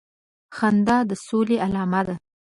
[0.55, 2.15] خندا د سولي علامه ده